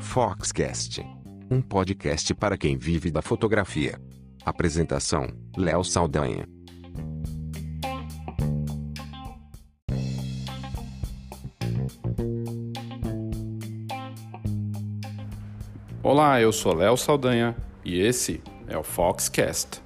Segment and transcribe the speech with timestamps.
[0.00, 1.04] Foxcast,
[1.50, 4.00] um podcast para quem vive da fotografia.
[4.44, 5.26] Apresentação:
[5.56, 6.48] Léo Saldanha.
[16.02, 19.83] Olá, eu sou Léo Saldanha e esse é o Foxcast.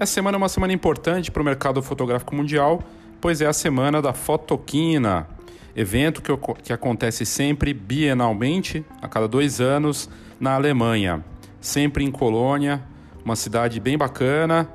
[0.00, 2.82] Essa semana é uma semana importante para o mercado fotográfico mundial,
[3.20, 5.28] pois é a semana da Fotoquina,
[5.76, 10.08] evento que, que acontece sempre bienalmente, a cada dois anos,
[10.40, 11.22] na Alemanha,
[11.60, 12.82] sempre em Colônia,
[13.22, 14.70] uma cidade bem bacana,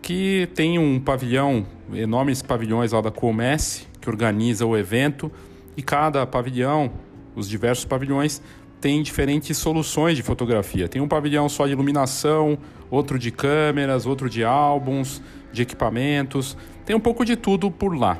[0.00, 5.30] que tem um pavilhão, enormes pavilhões lá da Comece, que organiza o evento,
[5.76, 6.90] e cada pavilhão,
[7.36, 8.40] os diversos pavilhões,
[8.84, 10.86] tem diferentes soluções de fotografia.
[10.86, 12.58] Tem um pavilhão só de iluminação,
[12.90, 16.54] outro de câmeras, outro de álbuns, de equipamentos.
[16.84, 18.18] Tem um pouco de tudo por lá.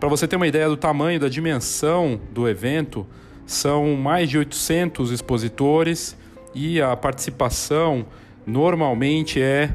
[0.00, 3.06] Para você ter uma ideia do tamanho, da dimensão do evento,
[3.46, 6.16] são mais de 800 expositores
[6.52, 8.04] e a participação
[8.44, 9.70] normalmente é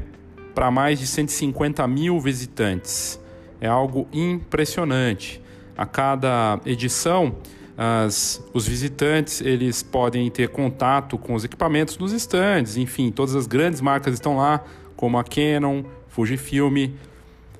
[0.54, 3.18] para mais de 150 mil visitantes.
[3.62, 5.40] É algo impressionante.
[5.74, 7.34] A cada edição,
[7.80, 13.46] as, os visitantes eles podem ter contato com os equipamentos nos estandes, enfim, todas as
[13.46, 14.64] grandes marcas estão lá,
[14.96, 16.90] como a Canon, Fujifilm,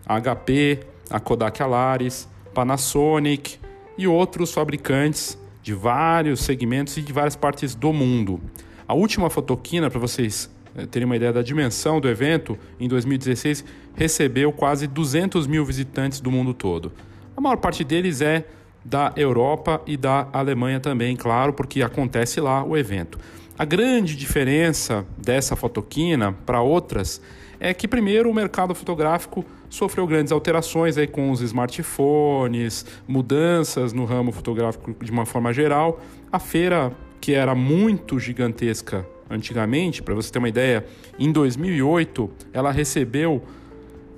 [0.05, 3.61] a HP, a Kodak Alaris, Panasonic
[3.97, 8.41] e outros fabricantes de vários segmentos e de várias partes do mundo.
[8.89, 13.65] A última fotoquina, para vocês eh, terem uma ideia da dimensão do evento, em 2016
[13.95, 16.91] recebeu quase 200 mil visitantes do mundo todo.
[17.37, 18.45] A maior parte deles é
[18.85, 23.19] da Europa e da Alemanha também, claro, porque acontece lá o evento.
[23.59, 27.21] A grande diferença dessa fotoquina para outras
[27.61, 34.05] é que, primeiro, o mercado fotográfico sofreu grandes alterações aí com os smartphones, mudanças no
[34.05, 36.01] ramo fotográfico de uma forma geral.
[36.31, 40.87] A feira, que era muito gigantesca antigamente, para você ter uma ideia,
[41.19, 43.43] em 2008 ela recebeu,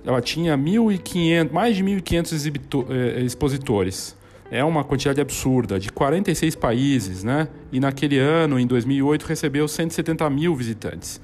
[0.05, 4.20] ela tinha 1.500, mais de 1.500 eh, expositores
[4.51, 7.49] é uma quantidade absurda, de 46 países, né?
[7.71, 11.21] E naquele ano, em 2008, recebeu 170 mil visitantes.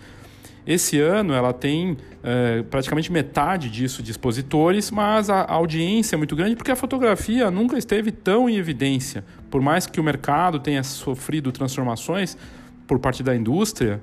[0.67, 6.35] Esse ano ela tem é, praticamente metade disso de expositores, mas a audiência é muito
[6.35, 9.25] grande porque a fotografia nunca esteve tão em evidência.
[9.49, 12.37] Por mais que o mercado tenha sofrido transformações
[12.85, 14.03] por parte da indústria,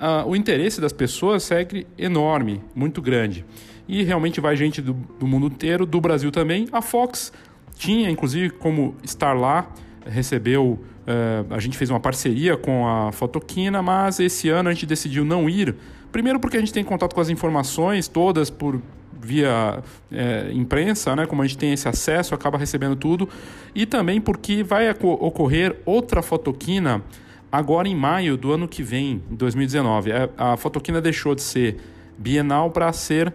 [0.00, 3.44] uh, o interesse das pessoas segue enorme, muito grande.
[3.88, 6.68] E realmente vai gente do, do mundo inteiro, do Brasil também.
[6.70, 7.32] A Fox
[7.76, 9.68] tinha inclusive como estar lá,
[10.04, 10.78] recebeu.
[11.06, 15.24] Uh, a gente fez uma parceria com a Fotoquina, mas esse ano a gente decidiu
[15.24, 15.76] não ir.
[16.10, 18.80] Primeiro, porque a gente tem contato com as informações todas por
[19.20, 21.26] via é, imprensa, né?
[21.26, 23.28] Como a gente tem esse acesso, acaba recebendo tudo.
[23.74, 27.02] E também porque vai ocorrer outra fotoquina
[27.50, 30.10] agora em maio do ano que vem, 2019.
[30.12, 31.76] A, a fotoquina deixou de ser
[32.18, 33.32] bienal para ser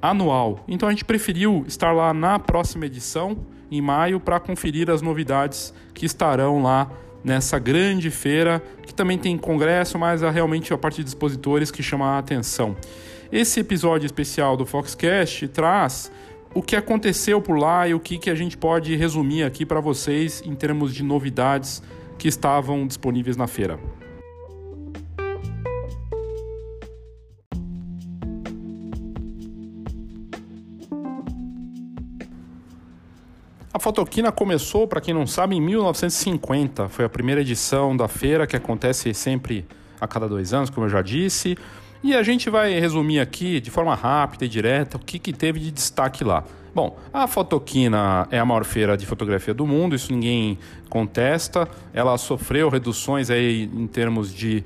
[0.00, 0.64] anual.
[0.68, 3.38] Então a gente preferiu estar lá na próxima edição
[3.70, 6.90] em maio para conferir as novidades que estarão lá
[7.22, 11.82] nessa grande feira, que também tem congresso, mas é realmente a parte de expositores que
[11.82, 12.76] chama a atenção.
[13.32, 16.12] Esse episódio especial do Foxcast traz
[16.54, 19.80] o que aconteceu por lá e o que, que a gente pode resumir aqui para
[19.80, 21.82] vocês em termos de novidades
[22.16, 23.80] que estavam disponíveis na feira.
[33.74, 36.88] A Fotoquina começou, para quem não sabe, em 1950.
[36.88, 39.66] Foi a primeira edição da feira que acontece sempre
[40.00, 41.58] a cada dois anos, como eu já disse.
[42.00, 45.58] E a gente vai resumir aqui de forma rápida e direta o que, que teve
[45.58, 46.44] de destaque lá.
[46.72, 50.56] Bom, a Fotoquina é a maior feira de fotografia do mundo, isso ninguém
[50.88, 51.68] contesta.
[51.92, 54.62] Ela sofreu reduções aí em termos de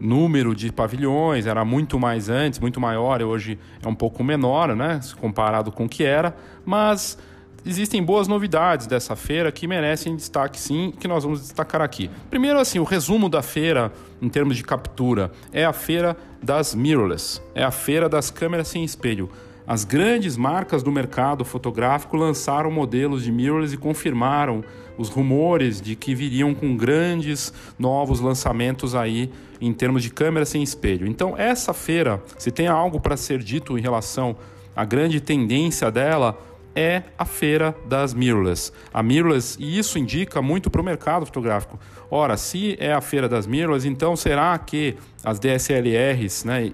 [0.00, 4.98] número de pavilhões, era muito mais antes, muito maior, hoje é um pouco menor, né,
[5.20, 7.18] comparado com o que era, mas
[7.64, 12.10] existem boas novidades dessa feira que merecem destaque sim, que nós vamos destacar aqui.
[12.30, 17.40] Primeiro, assim, o resumo da feira em termos de captura é a feira das mirrorless,
[17.54, 19.30] é a feira das câmeras sem espelho.
[19.66, 24.64] As grandes marcas do mercado fotográfico lançaram modelos de mirrorless e confirmaram
[24.96, 30.62] os rumores de que viriam com grandes novos lançamentos aí em termos de câmera sem
[30.62, 31.06] espelho.
[31.06, 34.36] Então, essa feira, se tem algo para ser dito em relação
[34.74, 36.38] à grande tendência dela,
[36.78, 38.72] é a feira das mirrorless.
[38.94, 41.76] A mirrorless, e isso indica muito para o mercado fotográfico.
[42.08, 44.94] Ora, se é a feira das mirrorless, então será que
[45.24, 46.72] as DSLRs, né,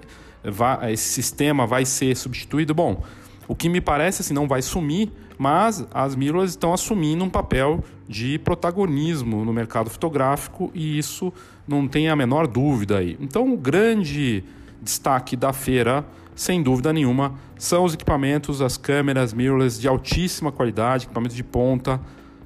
[0.93, 2.75] esse sistema vai ser substituído?
[2.75, 3.03] Bom,
[3.49, 7.83] o que me parece assim não vai sumir, mas as mirrorless estão assumindo um papel
[8.07, 11.33] de protagonismo no mercado fotográfico e isso
[11.67, 13.17] não tem a menor dúvida aí.
[13.19, 14.45] Então, o grande
[14.83, 16.05] destaque da feira,
[16.35, 22.01] sem dúvida nenhuma, são os equipamentos, as câmeras mirrorless de altíssima qualidade, equipamentos de ponta,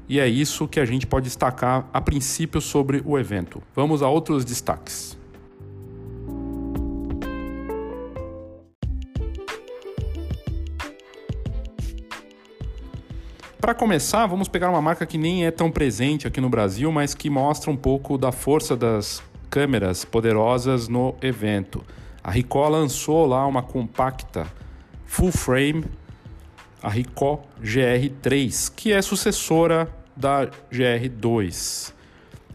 [0.08, 3.62] e é isso que a gente pode destacar a princípio sobre o evento.
[3.74, 5.18] Vamos a outros destaques.
[13.60, 17.12] Para começar, vamos pegar uma marca que nem é tão presente aqui no Brasil, mas
[17.12, 21.84] que mostra um pouco da força das câmeras poderosas no evento.
[22.28, 24.46] A Ricoh lançou lá uma compacta
[25.06, 25.82] full frame,
[26.82, 31.94] a Ricoh GR3, que é sucessora da GR2.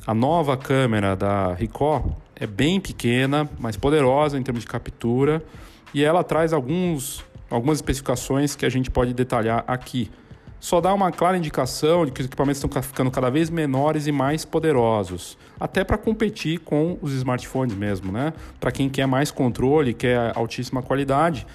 [0.05, 5.43] A nova câmera da Ricoh é bem pequena, mas poderosa em termos de captura,
[5.91, 10.11] e ela traz alguns, algumas especificações que a gente pode detalhar aqui
[10.63, 14.13] só dá uma clara indicação de que os equipamentos estão ficando cada vez menores e
[14.13, 18.31] mais poderosos, até para competir com os smartphones mesmo, né?
[18.61, 21.45] Para quem quer mais controle, quer altíssima qualidade.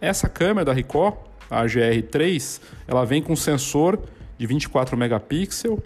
[0.00, 1.16] Essa câmera da Ricoh,
[1.48, 3.96] a GR3, ela vem com sensor
[4.36, 5.78] de 24 megapixels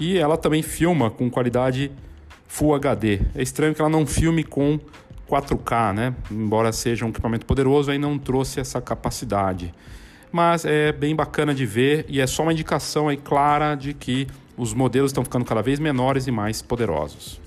[0.00, 1.92] e ela também filma com qualidade
[2.46, 3.20] Full HD.
[3.34, 4.80] É estranho que ela não filme com
[5.28, 6.14] 4K, né?
[6.30, 9.74] Embora seja um equipamento poderoso, aí não trouxe essa capacidade
[10.30, 14.26] mas é bem bacana de ver e é só uma indicação aí clara de que
[14.56, 17.40] os modelos estão ficando cada vez menores e mais poderosos.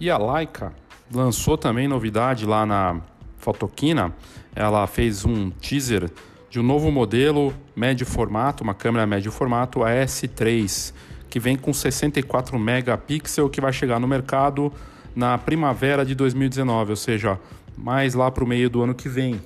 [0.00, 0.72] E a Leica
[1.12, 3.02] lançou também novidade lá na
[3.36, 4.14] Fotoquina.
[4.56, 6.10] Ela fez um teaser
[6.48, 10.94] de um novo modelo médio formato, uma câmera médio formato, a S3
[11.30, 14.72] que vem com 64 megapixels, que vai chegar no mercado
[15.14, 17.38] na primavera de 2019, ou seja,
[17.78, 19.40] mais lá para o meio do ano que vem.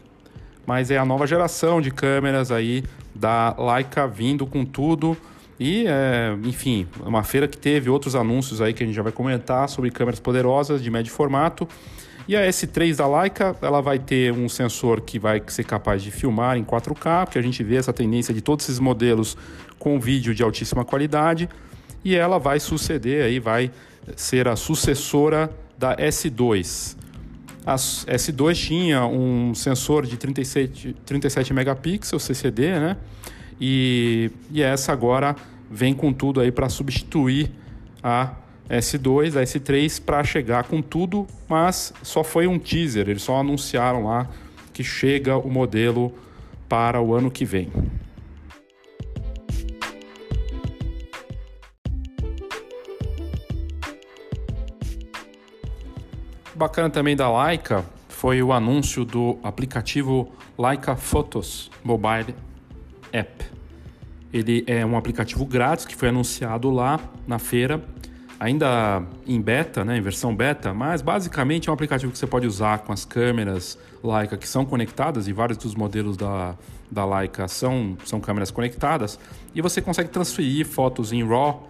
[0.67, 2.85] Mas é a nova geração de câmeras aí
[3.15, 5.17] da Leica vindo com tudo.
[5.61, 9.13] E, é, enfim, uma feira que teve outros anúncios aí que a gente já vai
[9.13, 11.69] comentar sobre câmeras poderosas de médio formato.
[12.27, 16.11] E a S3 da Leica, ela vai ter um sensor que vai ser capaz de
[16.11, 19.37] filmar em 4K, porque a gente vê essa tendência de todos esses modelos
[19.79, 21.49] com vídeo de altíssima qualidade
[22.05, 23.71] e ela vai suceder aí, vai
[24.17, 26.97] ser a sucessora da S2.
[27.67, 32.97] A S2 tinha um sensor de 37, 37 megapixels CCD, né?
[33.59, 35.35] E, e essa agora
[35.71, 37.51] vem com tudo aí para substituir
[38.03, 38.35] a
[38.69, 44.05] S2, a S3 para chegar com tudo, mas só foi um teaser, eles só anunciaram
[44.05, 44.29] lá
[44.73, 46.13] que chega o modelo
[46.69, 47.71] para o ano que vem.
[56.55, 62.33] Bacana também da Leica foi o anúncio do aplicativo Leica Photos Mobile
[63.13, 63.45] App.
[64.33, 67.83] Ele é um aplicativo grátis que foi anunciado lá na feira,
[68.39, 72.47] ainda em beta, né, em versão beta, mas basicamente é um aplicativo que você pode
[72.47, 76.55] usar com as câmeras Leica que são conectadas e vários dos modelos da,
[76.89, 79.19] da Leica são, são câmeras conectadas
[79.55, 81.69] e você consegue transferir fotos em RAW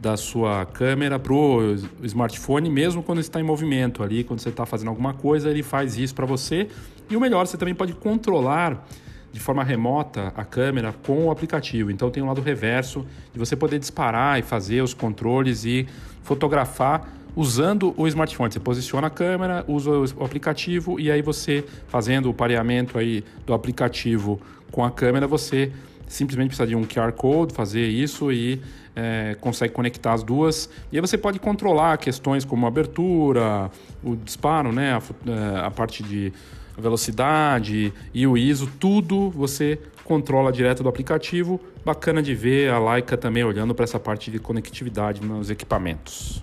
[0.00, 4.64] da sua câmera para o smartphone, mesmo quando está em movimento ali, quando você está
[4.64, 6.68] fazendo alguma coisa, ele faz isso para você.
[7.10, 8.86] E o melhor, você também pode controlar
[9.30, 11.90] de forma remota a câmera com o aplicativo.
[11.90, 15.86] Então tem um lado reverso de você poder disparar e fazer os controles e
[16.22, 18.50] fotografar usando o smartphone.
[18.50, 23.52] Você posiciona a câmera, usa o aplicativo e aí você fazendo o pareamento aí do
[23.52, 24.40] aplicativo
[24.72, 25.70] com a câmera, você
[26.10, 28.60] simplesmente precisa de um QR Code, fazer isso e
[28.94, 30.68] é, consegue conectar as duas.
[30.90, 33.70] E aí você pode controlar questões como abertura,
[34.02, 36.32] o disparo, né, a, é, a parte de
[36.76, 41.60] velocidade e o ISO, tudo você controla direto do aplicativo.
[41.84, 46.42] Bacana de ver a Leica também olhando para essa parte de conectividade nos equipamentos.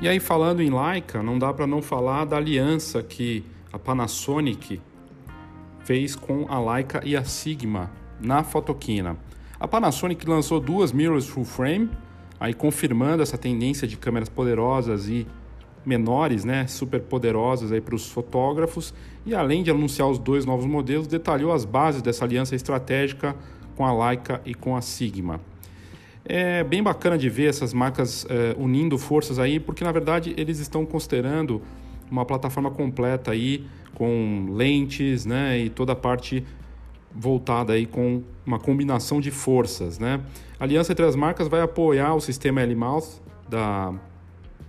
[0.00, 4.80] E aí, falando em Leica, não dá para não falar da aliança que a Panasonic
[5.84, 9.18] fez com a Leica e a Sigma na Fotoquina.
[9.58, 11.90] A Panasonic lançou duas mirrors full frame,
[12.40, 15.26] aí confirmando essa tendência de câmeras poderosas e
[15.84, 18.94] menores, né, super poderosos aí para os fotógrafos
[19.26, 23.36] e além de anunciar os dois novos modelos, detalhou as bases dessa aliança estratégica
[23.76, 25.40] com a Leica e com a Sigma.
[26.24, 30.58] É bem bacana de ver essas marcas é, unindo forças aí, porque na verdade eles
[30.58, 31.62] estão considerando
[32.10, 36.44] uma plataforma completa aí com lentes, né, e toda a parte
[37.14, 40.20] voltada aí com uma combinação de forças, né?
[40.58, 43.92] A aliança entre as marcas vai apoiar o sistema L-Mouth da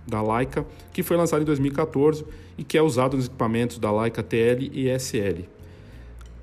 [0.06, 2.24] da Leica, que foi lançado em 2014
[2.58, 5.44] e que é usado nos equipamentos da Leica TL e SL.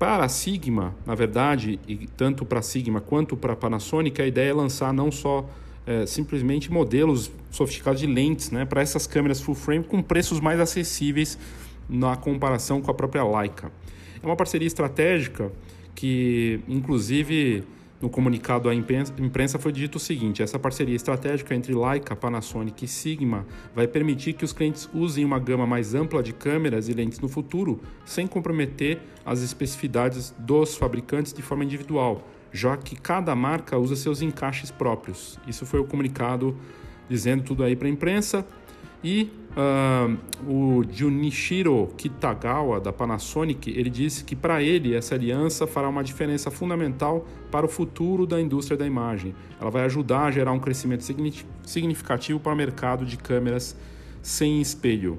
[0.00, 4.26] Para a Sigma, na verdade, e tanto para a Sigma quanto para a Panasonic, a
[4.26, 5.46] ideia é lançar não só
[5.86, 10.58] é, simplesmente modelos sofisticados de lentes né, para essas câmeras full frame com preços mais
[10.58, 11.36] acessíveis
[11.86, 13.70] na comparação com a própria Leica.
[14.22, 15.52] É uma parceria estratégica
[15.94, 17.62] que, inclusive,
[18.00, 22.88] no comunicado à imprensa foi dito o seguinte: essa parceria estratégica entre Leica, Panasonic e
[22.88, 27.20] Sigma vai permitir que os clientes usem uma gama mais ampla de câmeras e lentes
[27.20, 33.76] no futuro, sem comprometer as especificidades dos fabricantes de forma individual, já que cada marca
[33.76, 35.38] usa seus encaixes próprios.
[35.46, 36.56] Isso foi o comunicado
[37.08, 38.46] dizendo tudo aí para a imprensa.
[39.02, 39.30] E
[40.46, 46.50] o Junichiro Kitagawa, da Panasonic, ele disse que para ele essa aliança fará uma diferença
[46.50, 49.34] fundamental para o futuro da indústria da imagem.
[49.60, 51.04] Ela vai ajudar a gerar um crescimento
[51.64, 53.76] significativo para o mercado de câmeras
[54.22, 55.18] sem espelho.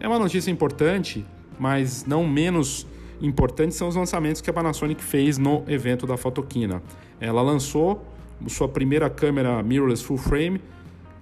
[0.00, 1.24] É uma notícia importante,
[1.58, 2.86] mas não menos
[3.20, 6.82] importante são os lançamentos que a Panasonic fez no evento da Fotoquina.
[7.20, 8.04] Ela lançou
[8.48, 10.60] sua primeira câmera mirrorless full frame,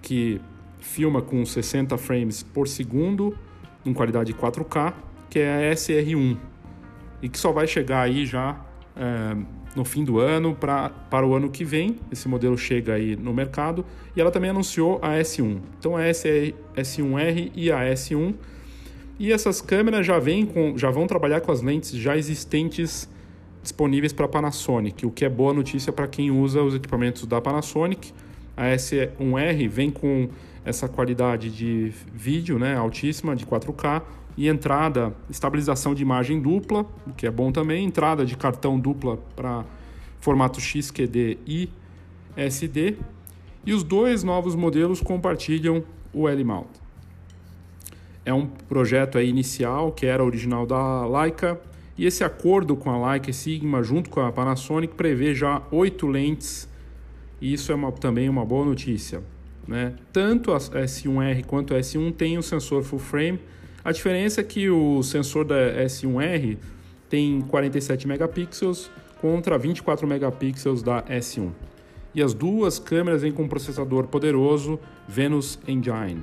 [0.00, 0.40] que
[0.80, 3.36] filma com 60 frames por segundo,
[3.84, 4.94] em qualidade 4K,
[5.28, 6.36] que é a SR1,
[7.22, 8.60] e que só vai chegar aí já
[8.96, 9.36] é,
[9.76, 11.98] no fim do ano pra, para o ano que vem.
[12.10, 13.84] Esse modelo chega aí no mercado
[14.16, 15.58] e ela também anunciou a S1.
[15.78, 18.34] Então a SR, S1R e a S1
[19.18, 23.08] e essas câmeras já, vêm com, já vão trabalhar com as lentes já existentes
[23.62, 28.12] disponíveis para Panasonic, o que é boa notícia para quem usa os equipamentos da Panasonic.
[28.56, 30.30] A S1R vem com
[30.64, 34.02] essa qualidade de vídeo né, altíssima, de 4K,
[34.36, 39.18] e entrada, estabilização de imagem dupla, o que é bom também, entrada de cartão dupla
[39.34, 39.64] para
[40.20, 41.68] formato XQD e
[42.36, 42.96] SD,
[43.66, 46.68] e os dois novos modelos compartilham o L-mount.
[48.24, 51.60] É um projeto inicial que era original da Leica,
[51.98, 56.06] e esse acordo com a Leica e Sigma junto com a Panasonic prevê já oito
[56.06, 56.68] lentes,
[57.40, 59.22] e isso é uma, também uma boa notícia.
[59.66, 59.94] Né?
[60.12, 63.40] Tanto a S1R quanto a S1 tem o sensor full frame.
[63.84, 66.58] A diferença é que o sensor da S1R
[67.08, 68.90] tem 47 megapixels
[69.20, 71.50] contra 24 megapixels da S1.
[72.14, 76.22] E as duas câmeras vêm com um processador poderoso Venus Engine.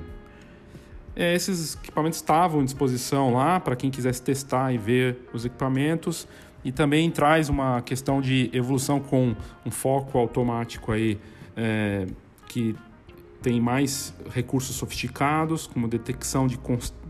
[1.16, 6.28] É, esses equipamentos estavam à disposição lá para quem quisesse testar e ver os equipamentos
[6.64, 11.18] e também traz uma questão de evolução com um foco automático aí
[11.56, 12.06] é,
[12.46, 12.76] que
[13.42, 16.58] tem mais recursos sofisticados, como detecção de,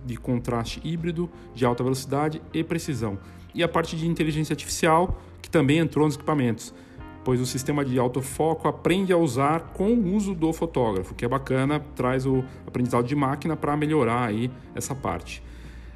[0.04, 3.18] de contraste híbrido, de alta velocidade e precisão.
[3.54, 6.74] E a parte de inteligência artificial, que também entrou nos equipamentos,
[7.24, 11.28] pois o sistema de autofoco aprende a usar com o uso do fotógrafo, que é
[11.28, 15.42] bacana, traz o aprendizado de máquina para melhorar aí essa parte.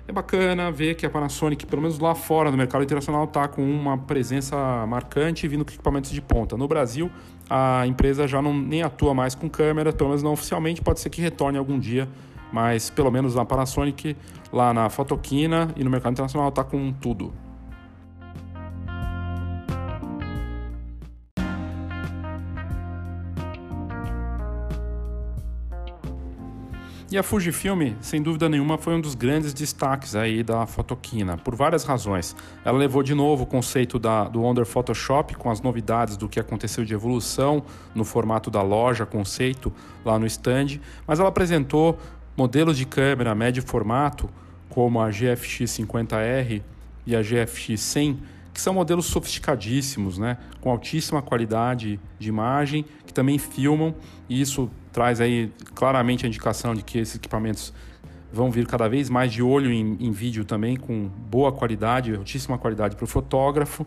[0.06, 3.62] É bacana ver que a Panasonic, pelo menos lá fora no mercado internacional, está com
[3.62, 4.56] uma presença
[4.86, 6.56] marcante vindo com equipamentos de ponta.
[6.56, 7.08] No Brasil,
[7.48, 11.08] a empresa já não nem atua mais com câmera, pelo menos não oficialmente, pode ser
[11.08, 12.08] que retorne algum dia,
[12.52, 14.16] mas pelo menos a Panasonic
[14.52, 17.32] lá na Fotoquina e no mercado internacional está com tudo.
[27.12, 31.54] E a Fujifilm, sem dúvida nenhuma, foi um dos grandes destaques aí da Fotoquina, por
[31.54, 32.34] várias razões.
[32.64, 36.40] Ela levou de novo o conceito da, do Wonder Photoshop com as novidades do que
[36.40, 37.64] aconteceu de evolução
[37.94, 39.70] no formato da loja, conceito
[40.02, 41.98] lá no stand, mas ela apresentou
[42.34, 44.30] modelos de câmera médio formato,
[44.70, 46.62] como a GFX 50R
[47.04, 48.22] e a GFX 100,
[48.54, 50.38] que são modelos sofisticadíssimos, né?
[50.62, 53.94] com altíssima qualidade de imagem, que também filmam,
[54.30, 57.72] e isso traz aí claramente a indicação de que esses equipamentos
[58.32, 62.56] vão vir cada vez mais de olho em, em vídeo também, com boa qualidade, altíssima
[62.56, 63.86] qualidade para o fotógrafo.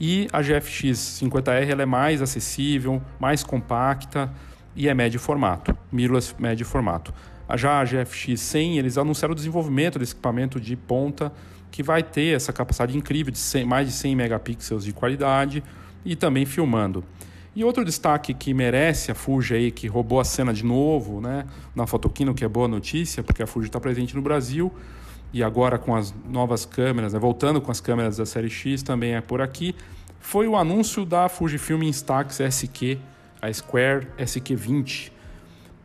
[0.00, 4.32] E a GFX 50R ela é mais acessível, mais compacta
[4.74, 7.14] e é médio formato, mirrorless médio formato.
[7.56, 11.32] Já a GFX 100, eles anunciaram o desenvolvimento desse equipamento de ponta
[11.70, 15.62] que vai ter essa capacidade incrível de 100, mais de 100 megapixels de qualidade
[16.04, 17.04] e também filmando.
[17.56, 21.46] E outro destaque que merece a Fuji aí, que roubou a cena de novo, né,
[21.74, 24.70] na Fotoquino, que é boa notícia, porque a Fuji está presente no Brasil
[25.32, 29.14] e agora com as novas câmeras, né, voltando com as câmeras da série X também
[29.14, 29.74] é por aqui,
[30.20, 32.98] foi o anúncio da Fujifilm Instax SQ,
[33.40, 35.10] a Square SQ20.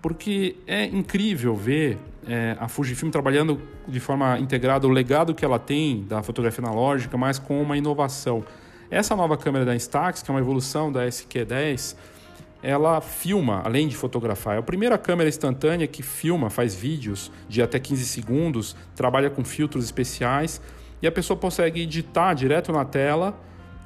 [0.02, 1.98] Porque é incrível ver
[2.28, 7.18] é, a Fujifilm trabalhando de forma integrada o legado que ela tem da fotografia analógica,
[7.18, 8.44] mas com uma inovação.
[8.92, 11.96] Essa nova câmera da Instax, que é uma evolução da SQ10,
[12.62, 14.58] ela filma, além de fotografar.
[14.58, 19.46] É a primeira câmera instantânea que filma, faz vídeos de até 15 segundos, trabalha com
[19.46, 20.62] filtros especiais
[21.02, 23.34] e a pessoa consegue editar direto na tela,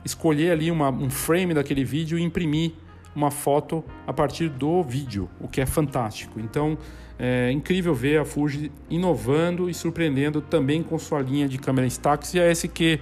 [0.04, 2.72] escolher ali uma, um frame daquele vídeo e imprimir
[3.16, 6.40] uma foto a partir do vídeo, o que é fantástico.
[6.40, 6.78] Então
[7.18, 12.34] é incrível ver a Fuji inovando e surpreendendo também com sua linha de câmera Instax
[12.34, 13.00] e a SQ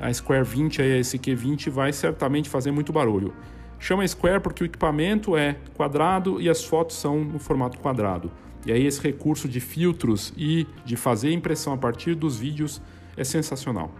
[0.00, 3.34] a Square 20 e a SQ20 vai certamente fazer muito barulho.
[3.78, 8.30] Chama Square porque o equipamento é quadrado e as fotos são no formato quadrado.
[8.66, 12.82] E aí esse recurso de filtros e de fazer impressão a partir dos vídeos
[13.16, 13.92] é sensacional.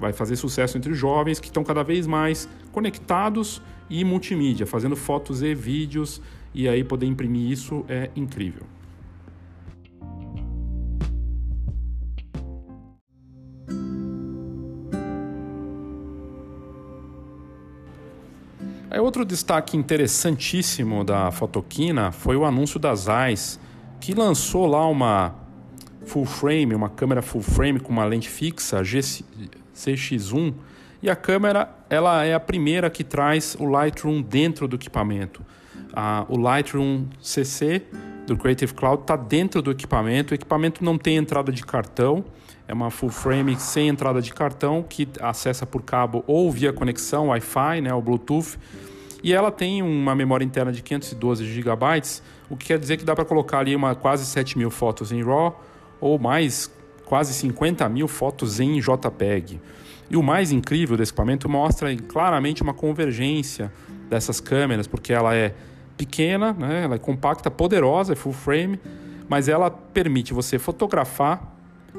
[0.00, 5.42] Vai fazer sucesso entre jovens que estão cada vez mais conectados e multimídia, fazendo fotos
[5.42, 6.20] e vídeos,
[6.54, 8.62] e aí poder imprimir isso é incrível.
[19.06, 23.60] Outro destaque interessantíssimo da Fotoquina foi o anúncio da Zeiss,
[24.00, 25.32] que lançou lá uma
[26.04, 30.52] full frame, uma câmera full frame com uma lente fixa CX1,
[31.00, 35.46] e a câmera ela é a primeira que traz o Lightroom dentro do equipamento.
[36.28, 37.84] o Lightroom CC
[38.26, 40.32] do Creative Cloud está dentro do equipamento.
[40.32, 42.24] O equipamento não tem entrada de cartão,
[42.66, 47.28] é uma full frame sem entrada de cartão que acessa por cabo ou via conexão
[47.28, 48.58] Wi-Fi, né, o Bluetooth
[49.22, 51.84] e ela tem uma memória interna de 512 GB,
[52.48, 55.22] o que quer dizer que dá para colocar ali uma quase 7 mil fotos em
[55.22, 55.62] RAW
[56.00, 56.70] ou mais
[57.04, 59.60] quase 50 mil fotos em JPEG.
[60.10, 63.72] E o mais incrível desse equipamento mostra claramente uma convergência
[64.08, 65.54] dessas câmeras, porque ela é
[65.96, 66.84] pequena, né?
[66.84, 68.78] ela é compacta, poderosa, é full frame,
[69.28, 71.52] mas ela permite você fotografar,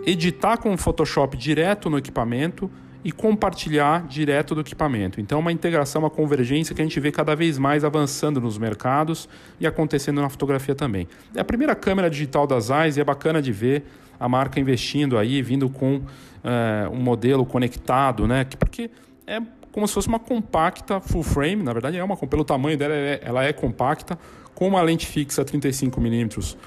[0.06, 2.72] editar com o Photoshop direto no equipamento
[3.08, 5.22] e compartilhar direto do equipamento.
[5.22, 9.30] Então, uma integração, uma convergência que a gente vê cada vez mais avançando nos mercados
[9.62, 11.08] e acontecendo na fotografia também.
[11.34, 13.86] É a primeira câmera digital da Zeiss e é bacana de ver
[14.20, 16.02] a marca investindo aí, vindo com
[16.44, 18.46] é, um modelo conectado, né?
[18.60, 18.92] Porque
[19.26, 19.40] é
[19.72, 23.22] como se fosse uma compacta full frame, na verdade é uma, pelo tamanho dela, é,
[23.24, 24.20] ela é compacta,
[24.54, 26.58] com uma lente fixa 35mm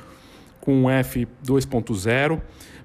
[0.58, 2.40] com f 2.0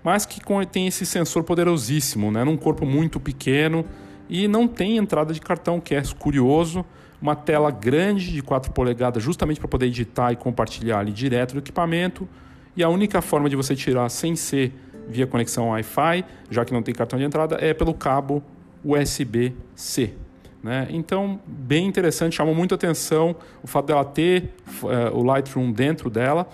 [0.05, 0.39] mas que
[0.71, 2.43] tem esse sensor poderosíssimo, né?
[2.43, 3.83] num corpo muito pequeno
[4.29, 6.85] e não tem entrada de cartão, que é curioso.
[7.19, 11.59] Uma tela grande de 4 polegadas, justamente para poder editar e compartilhar ali direto do
[11.59, 12.29] equipamento.
[12.77, 14.71] E a única forma de você tirar sem ser
[15.07, 18.43] via conexão Wi-Fi, já que não tem cartão de entrada, é pelo cabo
[18.83, 20.13] USB-C.
[20.61, 20.85] Né?
[20.91, 26.47] Então, bem interessante, chamou muito atenção o fato dela ter uh, o Lightroom dentro dela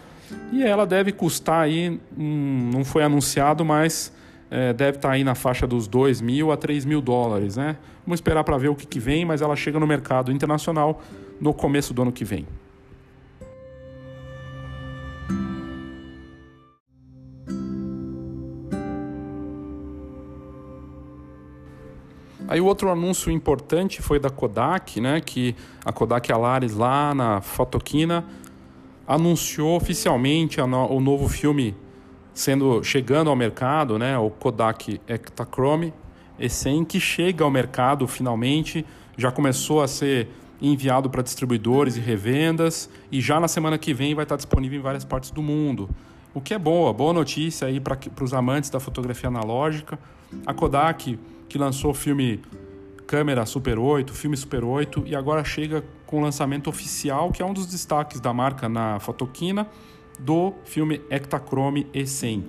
[0.51, 4.13] e ela deve custar aí, hum, não foi anunciado, mas
[4.49, 7.55] é, deve estar tá aí na faixa dos 2 mil a 3 mil dólares.
[7.55, 7.77] Né?
[8.05, 11.01] Vamos esperar para ver o que, que vem, mas ela chega no mercado internacional
[11.39, 12.45] no começo do ano que vem.
[22.51, 27.39] Aí o outro anúncio importante foi da Kodak, né, que a Kodak Alaris lá na
[27.39, 28.25] Fotoquina
[29.07, 31.75] anunciou oficialmente no, o novo filme
[32.33, 35.93] sendo chegando ao mercado, né, o Kodak Ektachrome
[36.39, 38.85] E100 que chega ao mercado finalmente,
[39.17, 40.29] já começou a ser
[40.61, 44.81] enviado para distribuidores e revendas e já na semana que vem vai estar disponível em
[44.81, 45.89] várias partes do mundo.
[46.33, 49.99] O que é boa, boa notícia aí para os amantes da fotografia analógica.
[50.45, 52.39] A Kodak que lançou o filme
[53.05, 57.45] câmera Super 8, filme Super 8 e agora chega com o lançamento oficial, que é
[57.45, 59.65] um dos destaques da marca na Fotoquina,
[60.19, 62.43] do filme Ektachrome E100.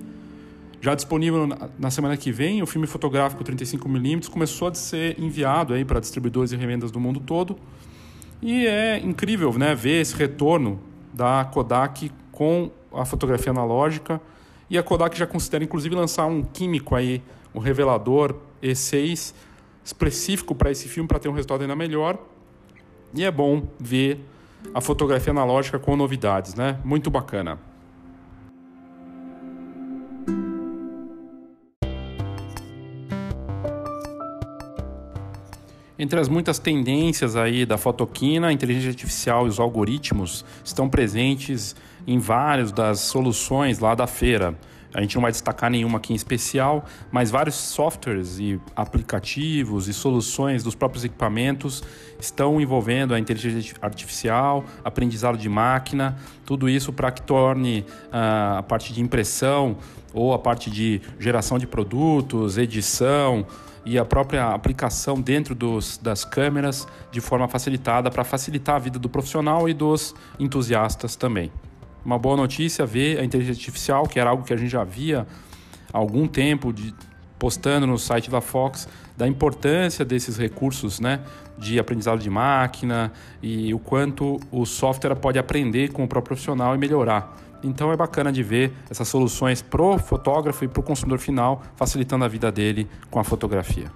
[0.81, 1.47] Já disponível
[1.79, 6.57] na semana que vem, o filme fotográfico 35mm começou a ser enviado para distribuidores e
[6.57, 7.57] revendas do mundo todo.
[8.41, 10.81] E é incrível né, ver esse retorno
[11.13, 14.19] da Kodak com a fotografia analógica.
[14.69, 17.23] E a Kodak já considera inclusive lançar um químico aí,
[17.55, 19.33] um revelador E6,
[19.85, 22.19] específico para esse filme para ter um resultado ainda melhor.
[23.15, 24.19] E é bom ver
[24.73, 26.79] a fotografia analógica com novidades, né?
[26.83, 27.59] Muito bacana.
[35.97, 41.75] Entre as muitas tendências aí da fotoquina, a inteligência artificial e os algoritmos estão presentes
[42.05, 44.57] em várias das soluções lá da feira.
[44.93, 49.93] A gente não vai destacar nenhuma aqui em especial, mas vários softwares e aplicativos e
[49.93, 51.83] soluções dos próprios equipamentos
[52.19, 58.63] estão envolvendo a inteligência artificial, aprendizado de máquina, tudo isso para que torne uh, a
[58.63, 59.77] parte de impressão
[60.13, 63.47] ou a parte de geração de produtos, edição,
[63.85, 68.97] e a própria aplicação dentro dos, das câmeras de forma facilitada para facilitar a vida
[68.97, 71.51] do profissional e dos entusiastas também.
[72.05, 75.25] Uma boa notícia ver a inteligência artificial, que era algo que a gente já via
[75.91, 76.93] há algum tempo de,
[77.39, 81.21] postando no site da Fox, da importância desses recursos né,
[81.57, 83.11] de aprendizado de máquina
[83.41, 87.37] e o quanto o software pode aprender com o próprio profissional e melhorar.
[87.63, 92.27] Então é bacana de ver essas soluções pro fotógrafo e pro consumidor final, facilitando a
[92.27, 93.89] vida dele com a fotografia.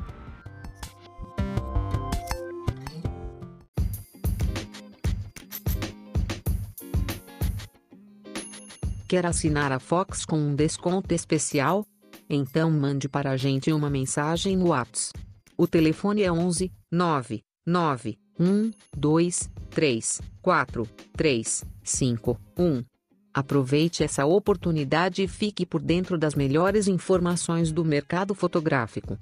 [9.08, 11.86] Quer assinar a Fox com um desconto especial?
[12.30, 15.18] Então mande para a gente uma mensagem no WhatsApp.
[15.56, 22.84] O telefone é 11 9 9 1 2 3 4 3 5 1.
[23.34, 29.18] Aproveite essa oportunidade e fique por dentro das melhores informações do mercado fotográfico.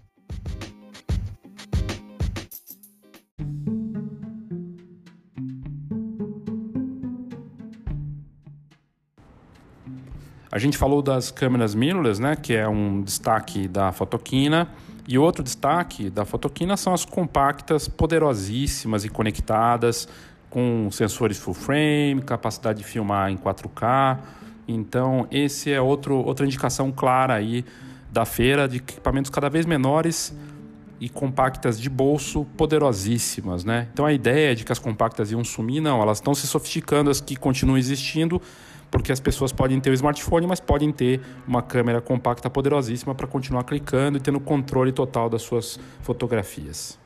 [10.56, 14.70] A gente falou das câmeras mirrorless, né, que é um destaque da Fotoquina,
[15.06, 20.08] e outro destaque da Fotoquina são as compactas poderosíssimas e conectadas
[20.50, 24.18] com sensores full frame, capacidade de filmar em 4K.
[24.66, 27.66] Então, esse é outro, outra indicação clara aí
[28.10, 30.34] da feira de equipamentos cada vez menores
[31.00, 33.88] e compactas de bolso poderosíssimas, né?
[33.92, 37.20] Então a ideia de que as compactas iam sumir, não, elas estão se sofisticando, as
[37.20, 38.42] que continuam existindo,
[38.90, 43.28] porque as pessoas podem ter o smartphone, mas podem ter uma câmera compacta poderosíssima para
[43.28, 46.98] continuar clicando e tendo controle total das suas fotografias.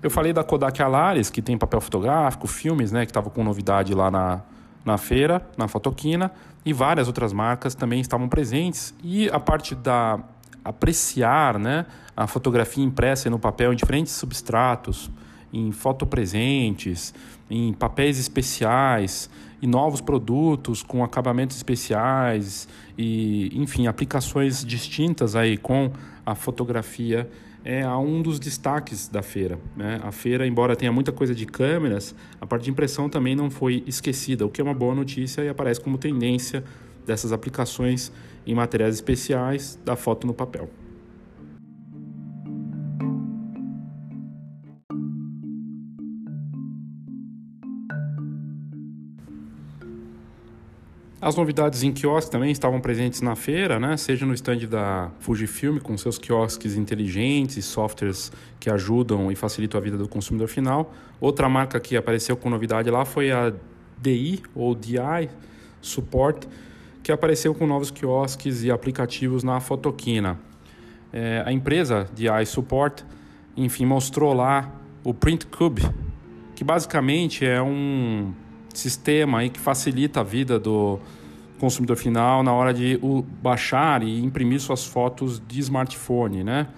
[0.00, 3.94] Eu falei da Kodak Alaris, que tem papel fotográfico, filmes, né, que estava com novidade
[3.94, 4.42] lá na,
[4.88, 6.32] na feira, na Fotoquina,
[6.64, 8.94] e várias outras marcas também estavam presentes.
[9.04, 10.18] E a parte da
[10.64, 15.10] apreciar, né, a fotografia impressa no papel em diferentes substratos,
[15.52, 17.14] em fotopresentes,
[17.48, 19.30] em papéis especiais
[19.62, 25.90] e novos produtos com acabamentos especiais e, enfim, aplicações distintas aí com
[26.26, 27.30] a fotografia
[27.70, 29.58] é um dos destaques da feira.
[29.76, 30.00] Né?
[30.02, 33.84] A feira, embora tenha muita coisa de câmeras, a parte de impressão também não foi
[33.86, 36.64] esquecida, o que é uma boa notícia e aparece como tendência
[37.04, 38.10] dessas aplicações
[38.46, 40.70] em materiais especiais da foto no papel.
[51.28, 53.98] As novidades em quiosque também estavam presentes na feira, né?
[53.98, 59.78] seja no stand da Fujifilm, com seus quiosques inteligentes e softwares que ajudam e facilitam
[59.78, 60.90] a vida do consumidor final.
[61.20, 63.52] Outra marca que apareceu com novidade lá foi a
[63.98, 65.28] DI, ou DI
[65.82, 66.46] Support,
[67.02, 70.40] que apareceu com novos quiosques e aplicativos na Fotoquina.
[71.12, 73.04] É, a empresa DI Support,
[73.54, 74.72] enfim, mostrou lá
[75.04, 75.82] o Print Cube,
[76.54, 78.32] que basicamente é um
[78.72, 80.98] sistema aí que facilita a vida do
[81.58, 82.98] consumidor final na hora de
[83.42, 86.68] baixar e imprimir suas fotos de smartphone, né?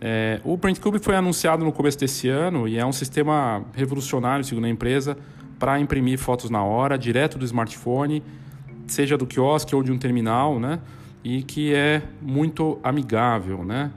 [0.00, 4.44] É, o Print Cube foi anunciado no começo desse ano e é um sistema revolucionário,
[4.44, 5.16] segundo a empresa,
[5.58, 8.22] para imprimir fotos na hora, direto do smartphone,
[8.86, 10.78] seja do quiosque ou de um terminal, né?
[11.24, 13.90] E que é muito amigável, né?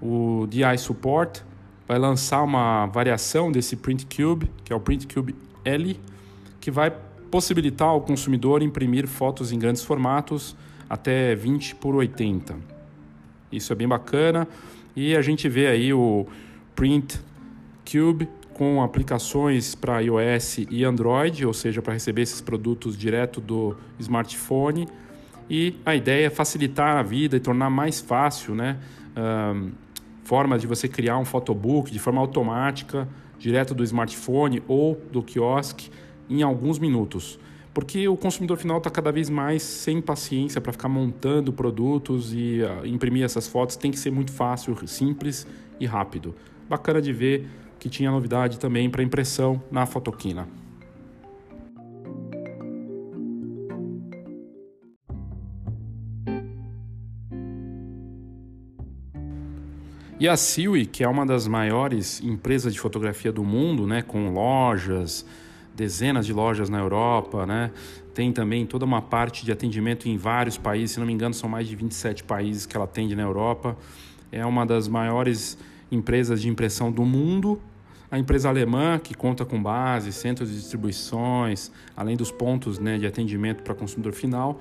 [0.00, 1.42] O DI Support
[1.88, 5.34] vai lançar uma variação desse Print Cube, que é o Print Cube
[5.64, 5.98] L,
[6.60, 6.92] que vai
[7.30, 10.56] possibilitar ao consumidor imprimir fotos em grandes formatos
[10.88, 12.56] até 20 por 80.
[13.50, 14.46] Isso é bem bacana
[14.94, 16.26] e a gente vê aí o
[16.74, 17.20] Print
[17.90, 23.76] Cube com aplicações para iOS e Android, ou seja, para receber esses produtos direto do
[23.98, 24.88] smartphone.
[25.48, 28.78] E a ideia é facilitar a vida e tornar mais fácil, né?
[29.16, 29.72] Um,
[30.24, 33.06] formas de você criar um photobook de forma automática,
[33.38, 35.90] direto do smartphone ou do quiosque
[36.28, 37.38] em alguns minutos.
[37.74, 42.62] Porque o consumidor final está cada vez mais sem paciência para ficar montando produtos e
[42.62, 43.76] uh, imprimir essas fotos.
[43.76, 45.46] Tem que ser muito fácil, simples
[45.78, 46.34] e rápido.
[46.68, 47.46] Bacana de ver
[47.78, 50.48] que tinha novidade também para impressão na Fotoquina.
[60.18, 64.30] E a Siwi, que é uma das maiores empresas de fotografia do mundo, né, com
[64.30, 65.26] lojas,
[65.76, 67.70] dezenas de lojas na Europa, né?
[68.14, 71.48] Tem também toda uma parte de atendimento em vários países, se não me engano, são
[71.48, 73.76] mais de 27 países que ela atende na Europa.
[74.32, 75.58] É uma das maiores
[75.92, 77.60] empresas de impressão do mundo.
[78.10, 83.06] A empresa alemã, que conta com base, centros de distribuições, além dos pontos né, de
[83.06, 84.60] atendimento para consumidor final,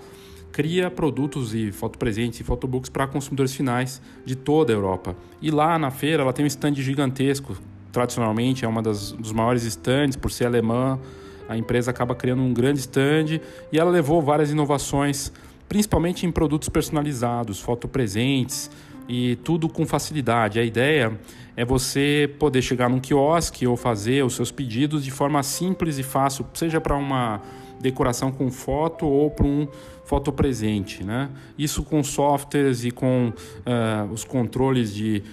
[0.51, 5.15] cria produtos e fotopresentes e photobooks para consumidores finais de toda a Europa.
[5.41, 7.56] E lá na feira ela tem um stand gigantesco.
[7.95, 10.99] Tradicionalmente é uma das dos maiores stands por ser alemã.
[11.47, 13.39] A empresa acaba criando um grande stand
[13.71, 15.31] e ela levou várias inovações,
[15.69, 18.69] principalmente em produtos personalizados, fotopresentes
[19.08, 20.60] e tudo com facilidade.
[20.60, 21.17] A ideia
[21.55, 26.03] é você poder chegar num quiosque ou fazer os seus pedidos de forma simples e
[26.03, 27.41] fácil, seja para uma
[27.79, 29.69] decoração com foto ou para um
[30.03, 31.01] fotopresente.
[31.01, 31.29] Né?
[31.58, 35.23] Isso com softwares e com uh, os controles de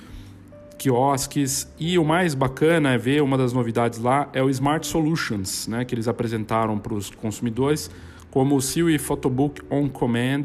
[0.72, 1.72] quiosques.
[1.78, 5.84] E o mais bacana é ver uma das novidades lá é o Smart Solutions, né,
[5.84, 7.90] que eles apresentaram para os consumidores,
[8.30, 10.44] como o Siri Photobook On Command,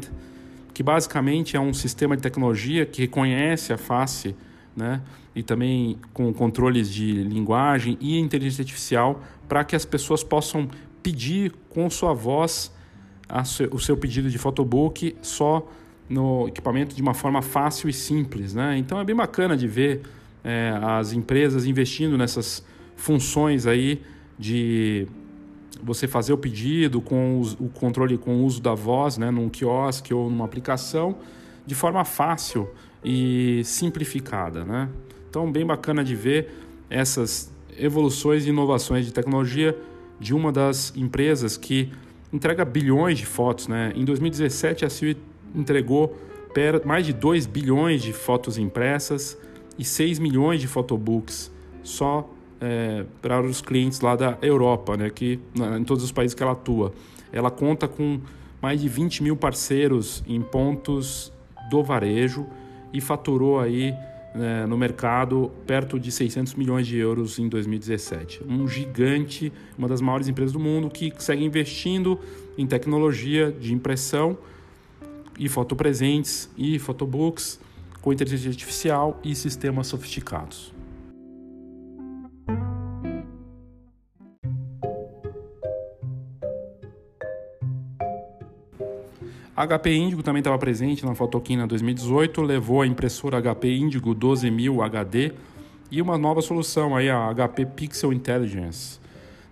[0.74, 4.36] que basicamente é um sistema de tecnologia que reconhece a face
[4.76, 5.00] né,
[5.34, 10.68] e também com controles de linguagem e inteligência artificial para que as pessoas possam
[11.02, 12.72] pedir com sua voz
[13.44, 15.66] seu, o seu pedido de photobook só
[16.08, 18.54] no equipamento de uma forma fácil e simples.
[18.54, 18.78] Né?
[18.78, 20.02] Então é bem bacana de ver
[20.48, 22.64] é, as empresas investindo nessas
[22.96, 24.00] funções aí
[24.38, 25.06] de
[25.82, 30.14] você fazer o pedido com o controle com o uso da voz, né, num quiosque
[30.14, 31.18] ou numa aplicação,
[31.66, 32.66] de forma fácil
[33.04, 34.88] e simplificada, né?
[35.28, 36.50] Então, bem bacana de ver
[36.88, 39.78] essas evoluções e inovações de tecnologia
[40.18, 41.92] de uma das empresas que
[42.32, 43.68] entrega bilhões de fotos.
[43.68, 43.92] Né?
[43.94, 45.18] Em 2017, a Siri
[45.54, 46.16] entregou
[46.84, 49.36] mais de 2 bilhões de fotos impressas
[49.78, 51.50] e 6 milhões de photobooks
[51.82, 52.28] só
[52.60, 55.10] é, para os clientes lá da Europa, né?
[55.10, 55.38] que,
[55.78, 56.92] em todos os países que ela atua.
[57.32, 58.20] Ela conta com
[58.60, 61.32] mais de 20 mil parceiros em pontos
[61.70, 62.46] do varejo
[62.92, 63.94] e faturou aí
[64.34, 68.42] né, no mercado perto de 600 milhões de euros em 2017.
[68.48, 72.18] Um gigante, uma das maiores empresas do mundo que segue investindo
[72.56, 74.36] em tecnologia de impressão
[75.38, 77.60] e fotopresentes e photobooks
[78.08, 80.72] com inteligência artificial e sistemas sofisticados.
[89.54, 94.80] A HP Indigo também estava presente na Fotoquina 2018, levou a impressora HP Indigo 12000
[94.82, 95.32] HD
[95.90, 98.98] e uma nova solução aí, a HP Pixel Intelligence.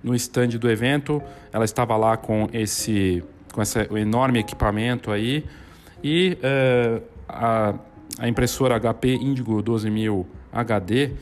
[0.03, 1.21] No stand do evento,
[1.53, 5.45] ela estava lá com esse, com esse enorme equipamento aí
[6.03, 7.75] e uh, a,
[8.19, 11.13] a impressora HP Indigo 12000 HD,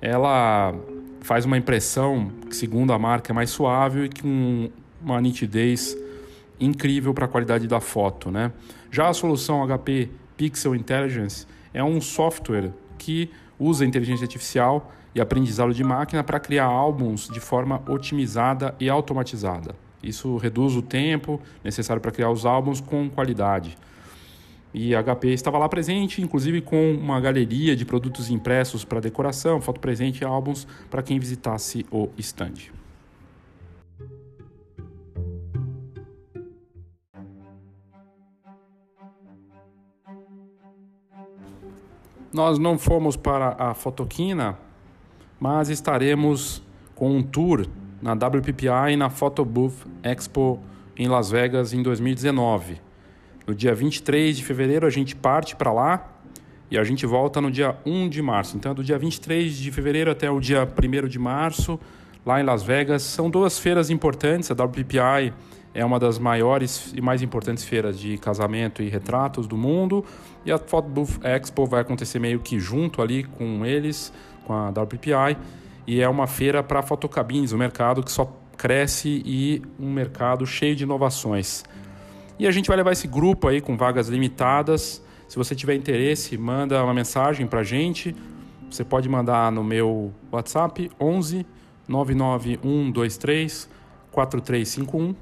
[0.00, 0.74] ela
[1.20, 5.96] faz uma impressão que, segundo a marca, é mais suave e com uma nitidez
[6.58, 8.30] incrível para a qualidade da foto.
[8.30, 8.52] Né?
[8.90, 15.72] Já a solução HP Pixel Intelligence é um software que usa inteligência artificial e aprendizado
[15.72, 19.74] de máquina para criar álbuns de forma otimizada e automatizada.
[20.02, 23.76] Isso reduz o tempo necessário para criar os álbuns com qualidade.
[24.74, 29.60] E a HP estava lá presente, inclusive com uma galeria de produtos impressos para decoração,
[29.60, 32.72] foto presente e álbuns para quem visitasse o stand.
[42.32, 44.58] Nós não fomos para a Fotoquina,
[45.38, 46.62] mas estaremos
[46.94, 47.66] com um tour
[48.00, 50.58] na WPPI e na Photobooth Expo
[50.96, 52.91] em Las Vegas em 2019.
[53.52, 56.10] No dia 23 de fevereiro a gente parte para lá
[56.70, 58.56] e a gente volta no dia 1 de março.
[58.56, 61.78] Então, do dia 23 de fevereiro até o dia 1 de março,
[62.24, 63.02] lá em Las Vegas.
[63.02, 64.50] São duas feiras importantes.
[64.50, 65.34] A WPPI
[65.74, 70.02] é uma das maiores e mais importantes feiras de casamento e retratos do mundo.
[70.46, 74.10] E a Photo Booth Expo vai acontecer meio que junto ali com eles,
[74.46, 75.36] com a WPPI.
[75.86, 80.74] E é uma feira para fotocabines, um mercado que só cresce e um mercado cheio
[80.74, 81.64] de inovações.
[82.38, 85.02] E a gente vai levar esse grupo aí com vagas limitadas.
[85.28, 88.14] Se você tiver interesse, manda uma mensagem para a gente.
[88.70, 91.46] Você pode mandar no meu WhatsApp 11
[91.88, 93.68] 99123
[94.10, 95.14] 4351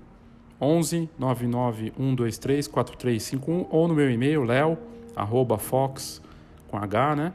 [0.61, 4.79] 11 99 123 4351 ou no meu e-mail leo
[5.17, 6.23] arroba fox
[6.69, 7.33] com h, né.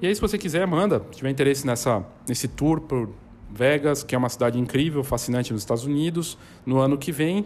[0.00, 3.08] E aí se você quiser, manda, se tiver interesse nessa nesse tour por
[3.54, 7.44] Vegas, que é uma cidade incrível, fascinante nos Estados Unidos, no ano que vem.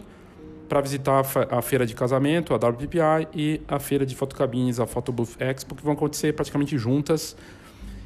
[0.67, 5.37] para visitar a feira de casamento, a WPPI, e a feira de fotocabines, a Photobooth
[5.39, 7.37] Expo, que vão acontecer praticamente juntas.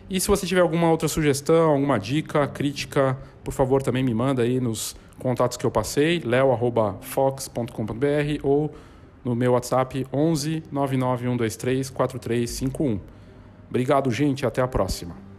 [0.08, 4.44] E se você tiver alguma outra sugestão, alguma dica, crítica, por favor, também me manda
[4.44, 8.72] aí nos contatos que eu passei, leo@fox.com.br ou
[9.26, 13.00] no meu WhatsApp 11 99123 4351.
[13.70, 15.31] Obrigado, gente, até a próxima.